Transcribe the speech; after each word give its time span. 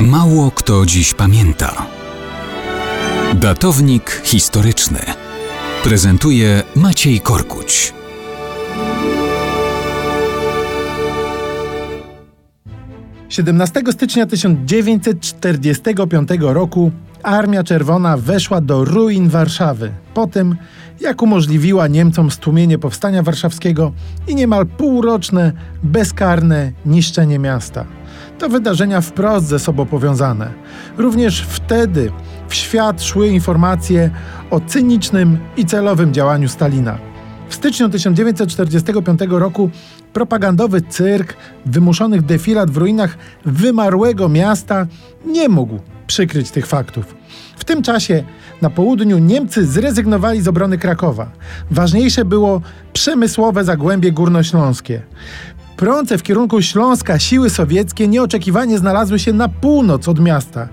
Mało 0.00 0.50
kto 0.50 0.86
dziś 0.86 1.14
pamięta. 1.14 1.86
Datownik 3.34 4.20
historyczny 4.24 4.98
prezentuje 5.84 6.62
Maciej 6.76 7.20
Korkuć. 7.20 7.94
Siedemnastego 13.28 13.92
stycznia 13.92 14.26
1945 14.26 16.28
roku 16.40 16.90
Armia 17.22 17.64
Czerwona 17.64 18.16
weszła 18.16 18.60
do 18.60 18.84
ruin 18.84 19.28
Warszawy 19.28 19.92
po 20.14 20.26
tym, 20.26 20.56
jak 21.00 21.22
umożliwiła 21.22 21.88
Niemcom 21.88 22.30
stłumienie 22.30 22.78
powstania 22.78 23.22
warszawskiego 23.22 23.92
i 24.28 24.34
niemal 24.34 24.66
półroczne, 24.66 25.52
bezkarne 25.82 26.72
niszczenie 26.86 27.38
miasta. 27.38 27.84
To 28.38 28.48
wydarzenia 28.48 29.00
wprost 29.00 29.46
ze 29.46 29.58
sobą 29.58 29.86
powiązane. 29.86 30.52
Również 30.98 31.40
wtedy 31.40 32.12
w 32.48 32.54
świat 32.54 33.02
szły 33.02 33.28
informacje 33.28 34.10
o 34.50 34.60
cynicznym 34.60 35.38
i 35.56 35.64
celowym 35.64 36.14
działaniu 36.14 36.48
Stalina. 36.48 36.98
W 37.48 37.54
styczniu 37.54 37.88
1945 37.88 39.20
roku 39.28 39.70
propagandowy 40.12 40.80
cyrk 40.80 41.36
wymuszonych 41.66 42.22
defilat 42.22 42.70
w 42.70 42.76
ruinach 42.76 43.18
wymarłego 43.44 44.28
miasta 44.28 44.86
nie 45.26 45.48
mógł 45.48 45.78
przykryć 46.06 46.50
tych 46.50 46.66
faktów. 46.66 47.14
W 47.56 47.64
tym 47.64 47.82
czasie 47.82 48.24
na 48.62 48.70
południu 48.70 49.18
Niemcy 49.18 49.66
zrezygnowali 49.66 50.42
z 50.42 50.48
obrony 50.48 50.78
Krakowa. 50.78 51.30
Ważniejsze 51.70 52.24
było 52.24 52.60
przemysłowe 52.92 53.64
zagłębie 53.64 54.12
górnośląskie. 54.12 55.02
Prące 55.76 56.18
w 56.18 56.22
kierunku 56.22 56.62
Śląska 56.62 57.18
siły 57.18 57.50
sowieckie 57.50 58.08
nieoczekiwanie 58.08 58.78
znalazły 58.78 59.18
się 59.18 59.32
na 59.32 59.48
północ 59.48 60.08
od 60.08 60.20
miasta. 60.20 60.68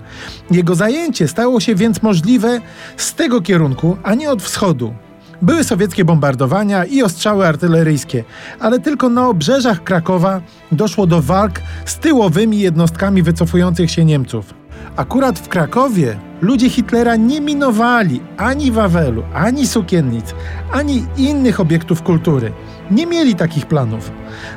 Jego 0.50 0.74
zajęcie 0.74 1.28
stało 1.28 1.60
się 1.60 1.74
więc 1.74 2.02
możliwe 2.02 2.60
z 2.96 3.14
tego 3.14 3.40
kierunku, 3.40 3.96
a 4.02 4.14
nie 4.14 4.30
od 4.30 4.42
wschodu. 4.42 4.94
Były 5.42 5.64
sowieckie 5.64 6.04
bombardowania 6.04 6.84
i 6.84 7.02
ostrzały 7.02 7.46
artyleryjskie, 7.46 8.24
ale 8.60 8.80
tylko 8.80 9.08
na 9.08 9.28
obrzeżach 9.28 9.84
Krakowa 9.84 10.40
doszło 10.72 11.06
do 11.06 11.22
walk 11.22 11.60
z 11.84 11.98
tyłowymi 11.98 12.58
jednostkami 12.58 13.22
wycofujących 13.22 13.90
się 13.90 14.04
Niemców. 14.04 14.63
Akurat 14.96 15.38
w 15.38 15.48
Krakowie 15.48 16.16
ludzie 16.40 16.70
Hitlera 16.70 17.16
nie 17.16 17.40
minowali 17.40 18.20
ani 18.36 18.72
Wawelu, 18.72 19.22
ani 19.34 19.66
sukiennic, 19.66 20.34
ani 20.72 21.06
innych 21.16 21.60
obiektów 21.60 22.02
kultury. 22.02 22.52
Nie 22.90 23.06
mieli 23.06 23.34
takich 23.34 23.66
planów. 23.66 24.10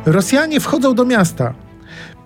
Rosjanie 0.06 0.60
wchodzą 0.60 0.96
do 0.96 1.06
miasta. 1.06 1.54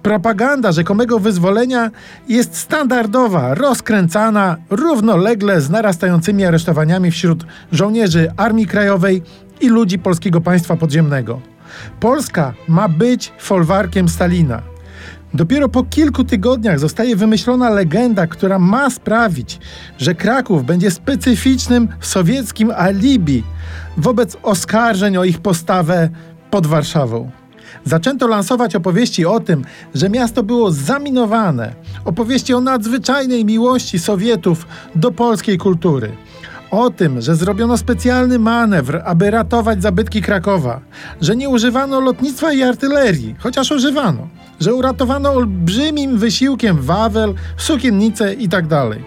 Propaganda 0.04 0.72
rzekomego 0.72 1.20
wyzwolenia 1.20 1.92
jest 2.28 2.58
standardowa, 2.58 3.54
rozkręcana 3.54 4.58
równolegle 4.70 5.62
z 5.62 5.70
narastającymi 5.70 6.46
aresztowaniami 6.46 7.12
wśród 7.12 7.46
żołnierzy 7.72 8.32
Armii 8.38 8.68
Krajowej 8.68 9.22
i 9.62 9.70
ludzi 9.70 10.00
polskiego 10.00 10.42
państwa 10.42 10.76
podziemnego. 10.76 11.42
Polska 12.00 12.54
ma 12.68 12.90
być 12.90 13.34
folwarkiem 13.40 14.10
Stalina. 14.10 14.71
Dopiero 15.34 15.70
po 15.70 15.84
kilku 15.84 16.24
tygodniach 16.24 16.80
zostaje 16.80 17.16
wymyślona 17.16 17.70
legenda, 17.70 18.28
która 18.28 18.60
ma 18.60 18.90
sprawić, 18.90 19.60
że 19.98 20.16
Kraków 20.16 20.66
będzie 20.66 20.92
specyficznym 20.92 21.88
sowieckim 22.02 22.72
alibi 22.72 23.44
wobec 23.98 24.38
oskarżeń 24.44 25.18
o 25.18 25.24
ich 25.24 25.40
postawę 25.40 26.10
pod 26.52 26.68
Warszawą. 26.68 27.32
Zaczęto 27.86 28.28
lansować 28.28 28.76
opowieści 28.76 29.26
o 29.26 29.40
tym, 29.40 29.66
że 29.96 30.10
miasto 30.10 30.44
było 30.44 30.72
zaminowane, 30.72 31.76
opowieści 32.06 32.54
o 32.54 32.62
nadzwyczajnej 32.62 33.46
miłości 33.46 34.00
Sowietów 34.00 34.68
do 34.96 35.12
polskiej 35.12 35.58
kultury. 35.58 36.12
O 36.72 36.90
tym, 36.90 37.22
że 37.22 37.36
zrobiono 37.36 37.78
specjalny 37.78 38.40
manewr, 38.40 39.02
aby 39.06 39.32
ratować 39.32 39.82
zabytki 39.82 40.22
Krakowa, 40.22 40.82
że 41.22 41.36
nie 41.36 41.50
używano 41.50 42.00
lotnictwa 42.00 42.54
i 42.54 42.64
artylerii, 42.64 43.36
chociaż 43.40 43.72
używano, 43.72 44.28
że 44.62 44.74
uratowano 44.74 45.32
olbrzymim 45.32 46.18
wysiłkiem 46.18 46.82
Wawel, 46.82 47.34
sukiennice 47.58 48.34
itd. 48.34 48.68
Tak 48.70 49.00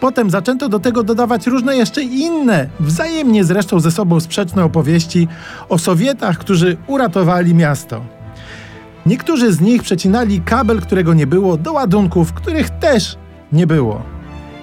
Potem 0.00 0.30
zaczęto 0.30 0.68
do 0.68 0.78
tego 0.78 1.02
dodawać 1.02 1.46
różne 1.46 1.76
jeszcze 1.76 2.02
inne, 2.02 2.68
wzajemnie 2.80 3.44
zresztą 3.44 3.80
ze 3.80 3.90
sobą 3.90 4.20
sprzeczne 4.20 4.64
opowieści 4.64 5.28
o 5.68 5.78
Sowietach, 5.78 6.38
którzy 6.38 6.76
uratowali 6.86 7.54
miasto. 7.54 8.00
Niektórzy 9.06 9.52
z 9.52 9.60
nich 9.60 9.82
przecinali 9.82 10.40
kabel, 10.40 10.80
którego 10.80 11.14
nie 11.14 11.26
było, 11.26 11.56
do 11.56 11.72
ładunków, 11.72 12.32
których 12.32 12.70
też 12.70 13.16
nie 13.52 13.66
było. 13.66 14.02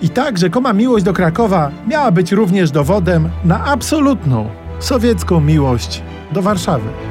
I 0.02 0.10
tak 0.10 0.38
rzekoma 0.38 0.74
miłość 0.74 1.06
do 1.06 1.14
Krakowa 1.14 1.72
miała 1.88 2.12
być 2.12 2.32
również 2.32 2.72
dowodem 2.72 3.30
na 3.46 3.66
absolutną 3.66 4.50
sowiecką 4.80 5.42
miłość 5.42 6.02
do 6.32 6.42
Warszawy. 6.42 7.07